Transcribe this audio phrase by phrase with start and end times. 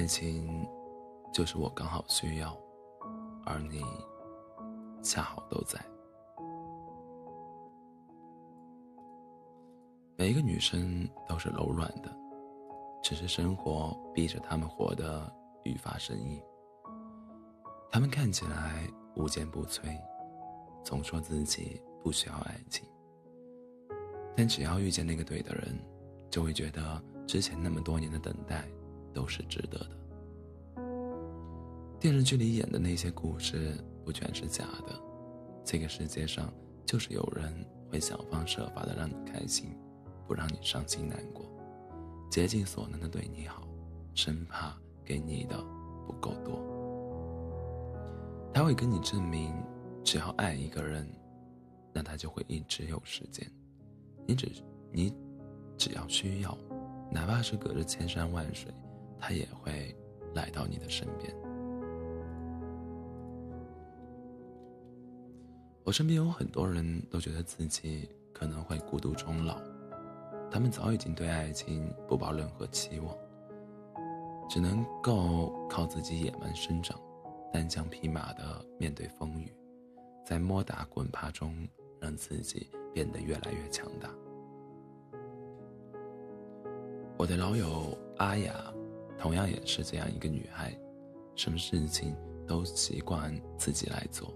[0.00, 0.66] 爱情，
[1.30, 2.56] 就是我刚好需要，
[3.44, 3.84] 而你
[5.02, 5.78] 恰好都在。
[10.16, 12.10] 每一个女生都是柔软的，
[13.02, 15.30] 只是生活逼着她们活得
[15.64, 16.40] 愈发生硬。
[17.90, 19.94] 她们看起来无坚不摧，
[20.82, 22.88] 总说自己不需要爱情，
[24.34, 25.78] 但只要遇见那个对的人，
[26.30, 28.66] 就会觉得之前那么多年的等待
[29.12, 29.99] 都是值得的。
[32.00, 34.98] 电视剧里演的那些故事不全是假的，
[35.62, 36.50] 这个世界上
[36.86, 37.54] 就是有人
[37.90, 39.76] 会想方设法的让你开心。
[40.26, 41.44] 不让你伤心难过，
[42.30, 43.66] 竭尽所能的对你好，
[44.14, 44.72] 生怕
[45.04, 45.60] 给你的
[46.06, 46.56] 不够多。
[48.54, 49.52] 他会跟你证明，
[50.04, 51.04] 只要爱一个人，
[51.92, 53.44] 那他就会一直有时间。
[54.24, 54.48] 你只
[54.92, 55.12] 你
[55.76, 56.56] 只要需要，
[57.10, 58.72] 哪怕是隔着千山万水，
[59.18, 59.92] 他也会
[60.32, 61.34] 来到你的身边。
[65.84, 69.60] 我身边有很多人都觉得自己可能会孤独终老。
[70.50, 73.16] 他们早已经对爱情不抱任何期望，
[74.48, 77.00] 只能够靠自己野蛮生长，
[77.52, 79.52] 单枪匹马的面对风雨，
[80.26, 81.66] 在摸打滚爬中
[82.00, 84.10] 让自己变得越来越强大。
[87.16, 88.52] 我的老友阿雅，
[89.18, 90.76] 同样也是这样一个女孩，
[91.36, 94.34] 什么事情都习惯自己来做，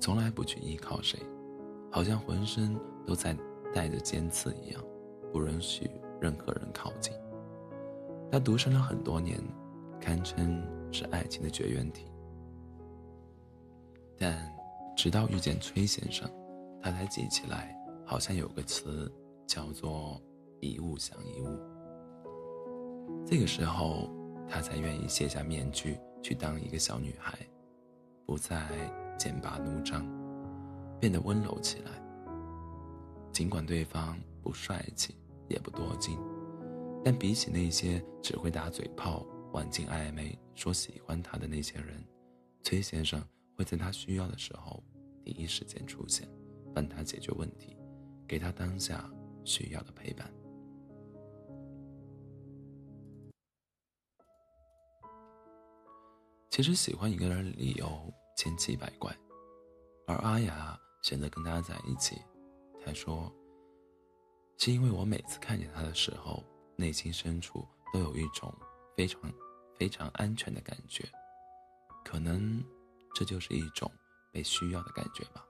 [0.00, 1.18] 从来不去依靠谁，
[1.90, 2.74] 好像浑身
[3.06, 3.36] 都在
[3.74, 4.82] 带着尖刺一样。
[5.32, 5.88] 不允许
[6.20, 7.14] 任何人靠近。
[8.32, 9.40] 他独身了很多年，
[10.00, 12.10] 堪称是爱情的绝缘体。
[14.18, 14.52] 但
[14.96, 16.28] 直到遇见崔先生，
[16.82, 19.08] 他才记起来，好像有个词
[19.46, 20.20] 叫做
[20.58, 21.58] “一物降一物”。
[23.24, 24.10] 这个时候，
[24.48, 27.38] 他才愿意卸下面具，去当一个小女孩，
[28.26, 28.68] 不再
[29.20, 30.02] 剑拔弩张，
[30.98, 31.90] 变得温柔起来。
[33.30, 35.14] 尽管对方不帅气。
[35.50, 36.16] 也不多金，
[37.04, 42.00] 但比起那些只会打嘴炮、玩尽暧昧、说喜欢他的那些人，
[42.62, 43.20] 崔先生
[43.56, 44.80] 会在他需要的时候
[45.24, 46.28] 第一时间出现，
[46.72, 47.76] 帮他解决问题，
[48.28, 49.10] 给他当下
[49.44, 50.32] 需要的陪伴。
[56.48, 59.14] 其实喜欢一个人的理由千奇百怪，
[60.06, 62.16] 而阿雅选择跟他在一起，
[62.82, 63.30] 他说。
[64.56, 66.42] 是因为我每次看见他的时候，
[66.74, 68.50] 内心深处都有一种
[68.96, 69.20] 非常
[69.78, 71.06] 非常安全的感觉，
[72.02, 72.62] 可能
[73.14, 73.90] 这就是一种
[74.32, 75.46] 被需要的感觉吧。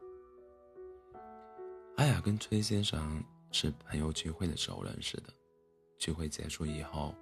[1.96, 3.22] 阿雅跟崔先生
[3.52, 5.32] 是朋友聚会的时候认识的，
[5.98, 7.14] 聚会结束以后，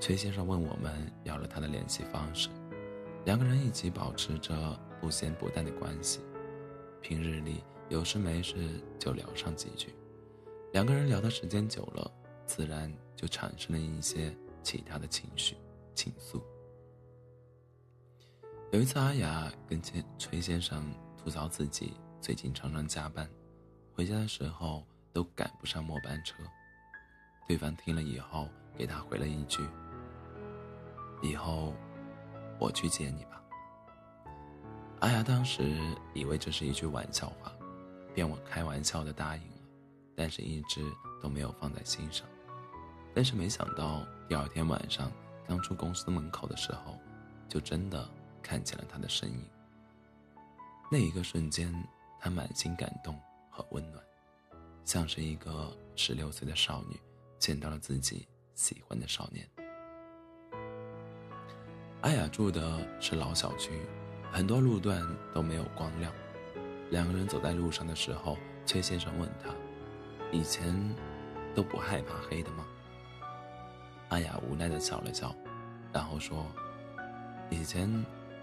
[0.00, 2.50] 崔先生问我们要了他的联系方式，
[3.26, 6.20] 两个人一起保持着不咸不淡的关系，
[7.02, 8.56] 平日里有事没事
[8.98, 9.94] 就聊上几句。
[10.72, 12.10] 两个人聊的时间久了，
[12.46, 15.58] 自然就产生了一些其他的情绪、
[15.94, 16.40] 情愫。
[18.72, 23.28] 有一次，阿雅跟崔崔先生吐槽自己最近常常加班，
[23.92, 26.36] 回家的时候都赶不上末班车。
[27.46, 29.62] 对方听了以后，给他回了一句
[31.20, 31.74] ：“以后
[32.58, 33.32] 我去接你吧。”
[35.04, 35.76] 阿雅当时
[36.14, 37.52] 以为这是一句玩笑话，
[38.14, 39.58] 便我开玩笑的答应了。
[40.16, 40.82] 但是一直
[41.20, 42.26] 都没有放在心上，
[43.14, 45.12] 但是没想到第二天晚上
[45.46, 46.98] 刚出公司门口的时候，
[47.50, 48.08] 就真的
[48.42, 49.44] 看见了他的身影。
[50.90, 51.70] 那一个瞬间，
[52.18, 53.14] 他满心感动
[53.50, 54.02] 和温暖，
[54.86, 56.98] 像是一个十六岁的少女
[57.38, 59.46] 见到了自己喜欢的少年。
[62.00, 63.82] 阿雅住的是老小区，
[64.34, 65.00] 很多路段
[65.32, 66.12] 都没有光亮。
[66.90, 68.36] 两个人走在路上的时候，
[68.66, 69.54] 崔先生问他。
[70.32, 70.74] 以前
[71.54, 72.66] 都不害怕黑的吗？
[74.08, 75.32] 阿雅无奈的笑了笑，
[75.92, 76.44] 然后说
[77.48, 77.88] ：“以前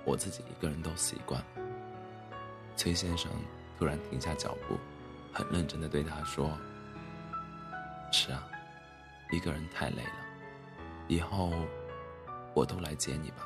[0.05, 1.43] 我自己一个人都习惯。”
[2.77, 3.29] 崔先生
[3.77, 4.77] 突然停下脚步，
[5.33, 6.57] 很认真的对他说
[8.13, 8.47] ：“是啊，
[9.29, 10.13] 一个人太累了，
[11.09, 11.51] 以后
[12.53, 13.45] 我都来接你吧，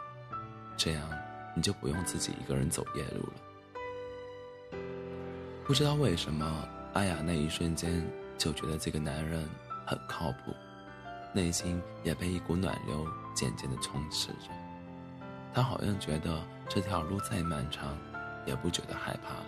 [0.77, 1.09] 这样
[1.55, 4.79] 你就不用自己一个人走夜路了。”
[5.65, 8.05] 不知道为什么，阿雅那一瞬间。
[8.37, 9.47] 就觉得这个男人
[9.85, 10.53] 很靠谱，
[11.31, 14.51] 内心也被一股暖流渐渐的充斥着。
[15.53, 17.97] 她好像觉得这条路再漫长，
[18.45, 19.45] 也不觉得害怕了。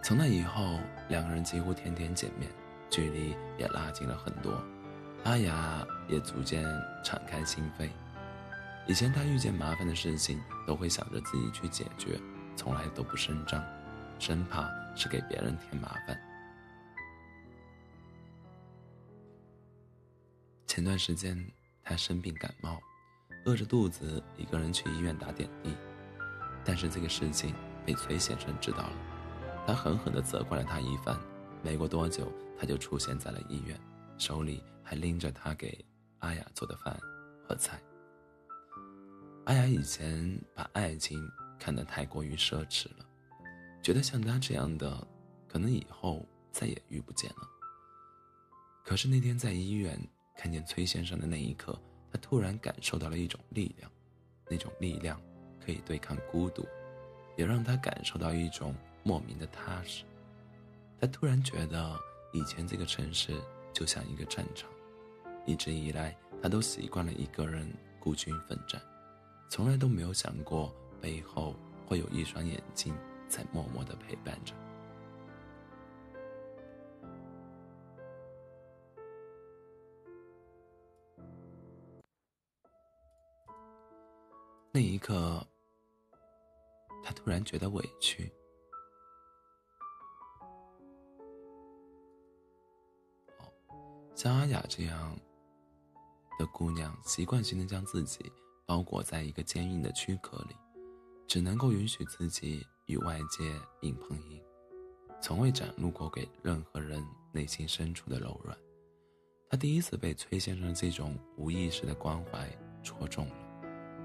[0.00, 0.78] 从那以后，
[1.08, 2.48] 两个人几乎天天见面，
[2.88, 4.52] 距离也拉近了很多。
[5.24, 6.64] 阿雅也逐渐
[7.02, 7.88] 敞开心扉，
[8.86, 12.20] 以前他遇见麻烦的事情，都会想着自己去解决，
[12.54, 13.64] 从来都不声张，
[14.18, 16.20] 生怕是给别人添麻烦。
[20.66, 21.34] 前段时间
[21.82, 22.78] 他生病感冒，
[23.46, 25.74] 饿着肚子一个人去医院打点滴，
[26.62, 27.54] 但是这个事情
[27.86, 28.92] 被崔先生知道了，
[29.66, 31.18] 他狠狠地责怪了他一番。
[31.62, 33.80] 没过多久，他就出现在了医院，
[34.18, 35.82] 手里还拎着他给
[36.18, 36.94] 阿雅做的饭
[37.48, 37.80] 和菜。
[39.44, 43.04] 阿雅以前把爱情看得太过于奢侈了，
[43.82, 45.06] 觉得像他这样的，
[45.46, 47.46] 可能以后再也遇不见了。
[48.82, 49.98] 可是那天在医院
[50.34, 51.78] 看见崔先生的那一刻，
[52.10, 53.90] 他突然感受到了一种力量，
[54.48, 55.20] 那种力量
[55.64, 56.66] 可以对抗孤独，
[57.36, 60.04] 也让他感受到一种莫名的踏实。
[60.98, 62.00] 他突然觉得，
[62.32, 63.38] 以前这个城市
[63.74, 64.70] 就像一个战场，
[65.44, 67.70] 一直以来他都习惯了一个人
[68.00, 68.80] 孤军奋战，
[69.54, 71.54] 从来都没有想过背后
[71.86, 72.92] 会有一双眼睛
[73.28, 74.52] 在默默的陪伴着。
[84.72, 85.46] 那一刻，
[87.04, 88.28] 他突然觉得委屈。
[94.16, 95.16] 像阿雅这样
[96.40, 98.32] 的姑娘，习惯性的将自己
[98.66, 100.56] 包裹在一个坚硬的躯壳里，
[101.26, 103.52] 只能够允许自己与外界
[103.82, 104.42] 硬碰硬，
[105.20, 108.56] 从未展露过给任何人内心深处的柔软。
[109.50, 112.50] 他第一次被崔先生这种无意识的关怀
[112.82, 113.36] 戳中了，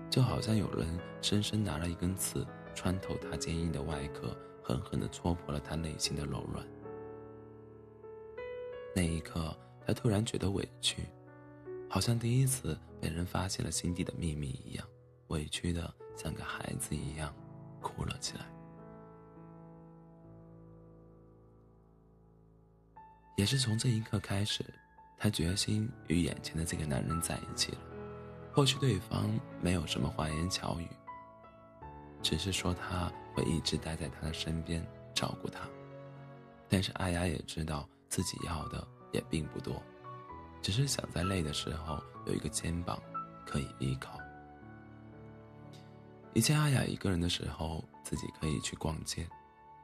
[0.10, 2.46] 就好像有人深深拿了一根刺
[2.76, 6.66] 穿透他坚硬的外壳，狠狠地戳破了他内心的柔软。
[8.96, 9.56] 那一刻。
[9.88, 11.10] 他突然觉得委屈，
[11.90, 14.88] 好像第一次被人发现了心底的秘密一样，
[15.30, 17.34] 委屈的像个孩子一样，
[17.82, 18.46] 哭了起来。
[23.36, 24.64] 也是从这一刻开始，
[25.18, 27.80] 他决心与眼前的这个男人在一起了。
[28.54, 29.28] 或许对方
[29.62, 30.88] 没有什么花言巧语，
[32.22, 35.68] 只是说他会一直待在他的身边，照顾他。
[36.68, 38.88] 但是阿雅也知道自己要的。
[39.12, 39.82] 也并不多，
[40.62, 43.02] 只是想在累的时候有一个肩膀
[43.46, 44.20] 可以依靠。
[46.34, 49.28] 以前阿雅一个人的时候，自己可以去逛街，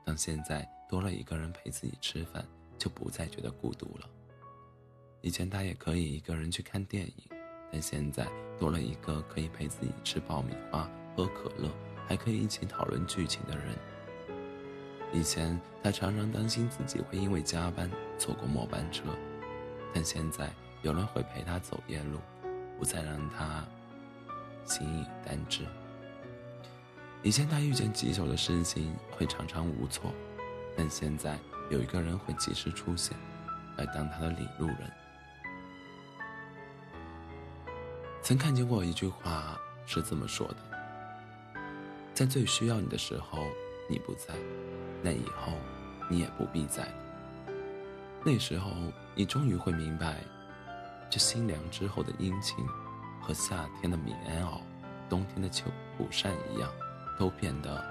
[0.06, 2.46] 但现在多了一个人陪自己吃饭，
[2.78, 4.08] 就不再觉得孤独了。
[5.22, 7.30] 以前她也可以一个人去看电影，
[7.72, 8.28] 但现在
[8.60, 11.70] 多了一个可以陪自己吃爆米花、喝可乐，
[12.08, 13.76] 还可以一起讨论剧情的人。
[15.12, 17.90] 以前他常常担心自己会因为加班
[18.20, 19.04] 错过末班车，
[19.94, 20.54] 但现在
[20.86, 22.20] 有人会陪他走夜路，
[22.78, 23.66] 不再让他
[24.66, 25.66] 心已单滞。
[27.24, 30.14] 以前他遇见棘手的事情会常常无措，
[30.78, 31.40] 但现在
[31.72, 33.18] 有一个人会及时出现，
[33.78, 34.92] 来当他的领路人。
[38.22, 40.58] 曾看见过一句话是这么说的：
[42.14, 43.40] 在最需要你的时候，
[43.90, 44.36] 你不在。
[45.02, 45.52] 那以后，
[46.12, 46.88] 你也不必在。
[48.24, 48.70] 那时候，
[49.16, 50.24] 你终于会明白，
[51.16, 52.68] 这心凉之后的阴晴，
[53.22, 54.60] 和夏天的棉袄、
[55.08, 56.70] 冬天的秋蒲扇一样，
[57.18, 57.82] 都变得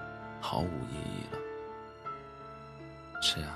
[0.42, 1.38] 毫无意义了。
[3.22, 3.54] 是啊，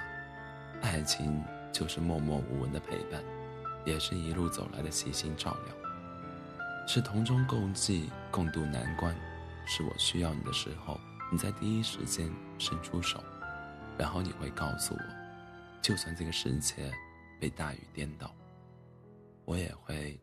[0.81, 3.23] 爱情就是默默无闻的陪伴，
[3.85, 5.75] 也是一路走来的细心照料，
[6.87, 9.15] 是同舟共济、共度难关，
[9.67, 10.99] 是我需要你的时候，
[11.31, 13.23] 你在第一时间伸出手。
[13.99, 15.01] 然后你会告诉我，
[15.83, 16.91] 就算这个世界
[17.39, 18.35] 被大雨颠倒，
[19.49, 20.21] 我也会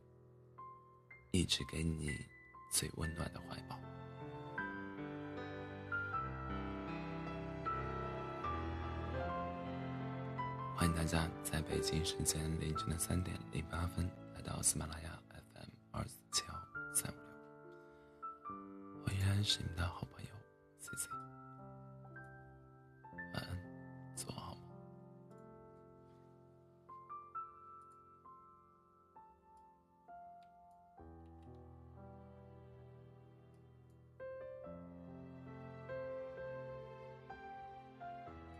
[1.31, 2.11] 一直给你
[2.71, 3.75] 最温暖的怀抱。
[10.75, 16.53] 欢迎大家在北京时间凌晨的三点零八分来到喜马拉雅 FM 二四七幺
[16.93, 20.14] 三五六，我依然是你的好朋友。